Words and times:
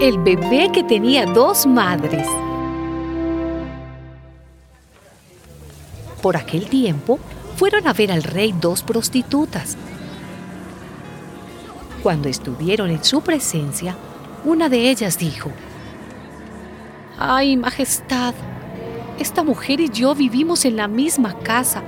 el 0.00 0.18
bebé 0.18 0.70
que 0.72 0.84
tenía 0.84 1.24
dos 1.24 1.66
madres. 1.66 2.28
Por 6.20 6.36
aquel 6.36 6.68
tiempo, 6.68 7.18
fueron 7.56 7.86
a 7.86 7.94
ver 7.94 8.12
al 8.12 8.22
rey 8.22 8.54
dos 8.60 8.82
prostitutas. 8.82 9.76
Cuando 12.02 12.28
estuvieron 12.28 12.90
en 12.90 13.02
su 13.02 13.22
presencia, 13.22 13.96
una 14.44 14.68
de 14.68 14.90
ellas 14.90 15.18
dijo, 15.18 15.50
Ay, 17.18 17.56
Majestad, 17.56 18.34
esta 19.18 19.42
mujer 19.42 19.80
y 19.80 19.88
yo 19.88 20.14
vivimos 20.14 20.66
en 20.66 20.76
la 20.76 20.88
misma 20.88 21.38
casa 21.38 21.82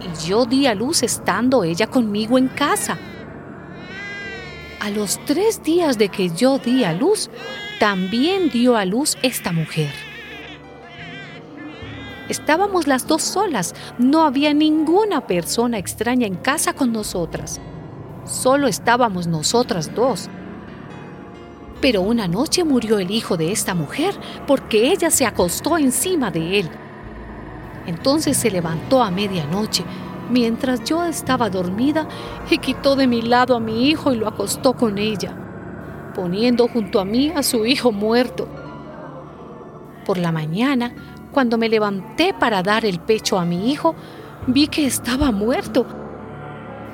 y 0.00 0.26
yo 0.26 0.44
di 0.44 0.66
a 0.66 0.74
luz 0.74 1.04
estando 1.04 1.62
ella 1.62 1.86
conmigo 1.86 2.36
en 2.36 2.48
casa. 2.48 2.98
A 4.82 4.90
los 4.90 5.24
tres 5.26 5.62
días 5.62 5.96
de 5.96 6.08
que 6.08 6.30
yo 6.30 6.58
di 6.58 6.82
a 6.82 6.92
luz, 6.92 7.30
también 7.78 8.50
dio 8.50 8.76
a 8.76 8.84
luz 8.84 9.16
esta 9.22 9.52
mujer. 9.52 9.92
Estábamos 12.28 12.88
las 12.88 13.06
dos 13.06 13.22
solas, 13.22 13.76
no 13.98 14.24
había 14.24 14.52
ninguna 14.52 15.24
persona 15.28 15.78
extraña 15.78 16.26
en 16.26 16.34
casa 16.34 16.72
con 16.72 16.92
nosotras. 16.92 17.60
Solo 18.24 18.66
estábamos 18.66 19.28
nosotras 19.28 19.94
dos. 19.94 20.28
Pero 21.80 22.02
una 22.02 22.26
noche 22.26 22.64
murió 22.64 22.98
el 22.98 23.12
hijo 23.12 23.36
de 23.36 23.52
esta 23.52 23.76
mujer 23.76 24.16
porque 24.48 24.90
ella 24.90 25.12
se 25.12 25.26
acostó 25.26 25.78
encima 25.78 26.32
de 26.32 26.58
él. 26.58 26.68
Entonces 27.86 28.36
se 28.36 28.50
levantó 28.50 29.00
a 29.00 29.12
medianoche, 29.12 29.84
mientras 30.30 30.84
yo 30.84 31.04
estaba 31.04 31.50
dormida, 31.50 32.08
y 32.50 32.58
quitó 32.58 32.96
de 32.96 33.06
mi 33.06 33.22
lado 33.22 33.56
a 33.56 33.60
mi 33.60 33.88
hijo 33.88 34.12
y 34.12 34.16
lo 34.16 34.28
acostó 34.28 34.74
con 34.74 34.98
ella, 34.98 35.34
poniendo 36.14 36.68
junto 36.68 37.00
a 37.00 37.04
mí 37.04 37.32
a 37.34 37.42
su 37.42 37.66
hijo 37.66 37.92
muerto. 37.92 38.48
Por 40.04 40.18
la 40.18 40.32
mañana 40.32 40.94
cuando 41.32 41.56
me 41.56 41.68
levanté 41.68 42.34
para 42.34 42.62
dar 42.62 42.84
el 42.84 43.00
pecho 43.00 43.38
a 43.38 43.44
mi 43.44 43.72
hijo, 43.72 43.94
vi 44.46 44.68
que 44.68 44.86
estaba 44.86 45.32
muerto. 45.32 45.86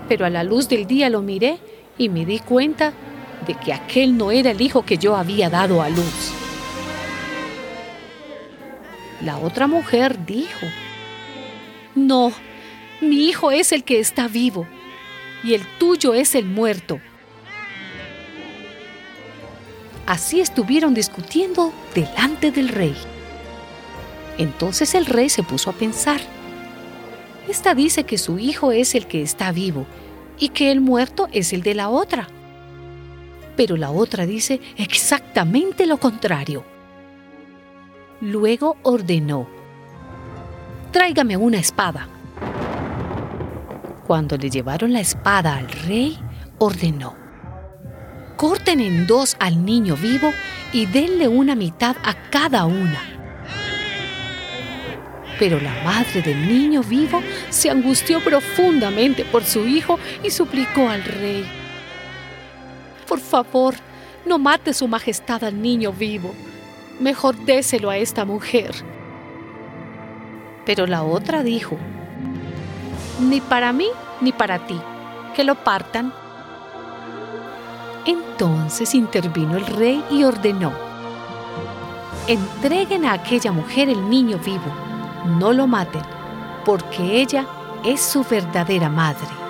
Pero 0.09 0.25
a 0.25 0.31
la 0.31 0.45
luz 0.45 0.69
del 0.69 0.87
día 0.87 1.11
lo 1.11 1.21
miré 1.21 1.59
y 1.99 2.09
me 2.09 2.25
di 2.25 2.39
cuenta 2.39 2.93
de 3.47 3.55
que 3.55 3.73
aquel 3.73 4.17
no 4.17 4.31
era 4.31 4.53
el 4.53 4.61
hijo 4.61 4.85
que 4.85 4.97
yo 4.97 5.17
había 5.17 5.51
dado 5.51 5.83
a 5.83 5.89
luz. 5.89 6.33
La 9.23 9.39
otra 9.39 9.67
mujer 9.67 10.25
dijo, 10.25 10.67
no, 11.97 12.31
mi 13.01 13.29
hijo 13.29 13.51
es 13.51 13.73
el 13.73 13.85
que 13.85 14.01
está 14.01 14.27
vivo 14.27 14.67
y 15.45 15.55
el 15.55 15.65
tuyo 15.79 16.15
es 16.15 16.35
el 16.35 16.47
muerto. 16.47 17.01
Así 20.07 20.41
estuvieron 20.41 20.95
discutiendo 20.95 21.73
delante 21.95 22.51
del 22.51 22.69
rey. 22.69 22.97
Entonces 24.39 24.95
el 24.95 25.07
rey 25.07 25.29
se 25.29 25.43
puso 25.43 25.71
a 25.71 25.75
pensar. 25.75 26.21
Esta 27.49 27.75
dice 27.75 28.05
que 28.05 28.19
su 28.19 28.39
hijo 28.39 28.73
es 28.73 28.95
el 28.95 29.07
que 29.07 29.23
está 29.23 29.53
vivo 29.53 29.87
y 30.39 30.49
que 30.49 30.73
el 30.73 30.81
muerto 30.81 31.29
es 31.33 31.53
el 31.53 31.63
de 31.63 31.75
la 31.75 31.89
otra. 31.89 32.29
Pero 33.57 33.77
la 33.77 33.91
otra 33.91 34.27
dice 34.27 34.61
exactamente 34.77 35.87
lo 35.87 35.99
contrario. 35.99 36.65
Luego 38.21 38.77
ordenó, 38.83 39.49
tráigame 40.91 41.37
una 41.37 41.59
espada. 41.59 42.09
Cuando 44.09 44.37
le 44.37 44.51
llevaron 44.51 44.93
la 44.93 45.01
espada 45.01 45.57
al 45.57 45.69
rey, 45.69 46.19
ordenó, 46.59 47.15
corten 48.37 48.81
en 48.81 49.07
dos 49.07 49.37
al 49.39 49.65
niño 49.65 49.95
vivo 49.95 50.33
y 50.73 50.87
denle 50.87 51.29
una 51.29 51.55
mitad 51.55 51.95
a 52.03 52.15
cada 52.31 52.65
una 52.65 53.19
pero 55.39 55.61
la 55.61 55.73
madre 55.85 56.21
del 56.21 56.49
niño 56.49 56.83
vivo 56.83 57.23
se 57.49 57.71
angustió 57.71 58.21
profundamente 58.21 59.25
por 59.25 59.45
su 59.45 59.67
hijo 59.67 59.99
y 60.23 60.31
suplicó 60.31 60.89
al 60.89 61.05
rey, 61.05 61.45
Por 63.07 63.21
favor, 63.21 63.75
no 64.27 64.39
mate 64.39 64.75
su 64.75 64.89
majestad 64.89 65.45
al 65.45 65.63
niño 65.63 65.93
vivo, 65.93 66.35
mejor 66.99 67.37
déselo 67.45 67.89
a 67.89 67.97
esta 67.99 68.25
mujer. 68.25 68.73
Pero 70.67 70.87
la 70.87 71.03
otra 71.05 71.43
dijo, 71.43 71.79
Ni 73.21 73.41
para 73.41 73.73
mí 73.73 73.89
ni 74.21 74.33
para 74.33 74.59
ti, 74.67 74.81
que 75.35 75.45
lo 75.45 75.55
partan. 75.55 76.13
Entonces 78.07 78.95
intervino 78.95 79.57
el 79.57 79.67
rey 79.67 80.05
y 80.11 80.25
ordenó, 80.25 80.73
entreguen 82.27 83.05
a 83.05 83.13
aquella 83.13 83.53
mujer 83.53 83.89
el 83.89 84.09
niño 84.09 84.39
vivo 84.39 84.89
no 85.25 85.53
lo 85.53 85.67
maten, 85.67 86.03
porque 86.65 87.21
ella 87.21 87.47
es 87.85 88.01
su 88.01 88.25
verdadera 88.25 88.89
madre. 88.89 89.48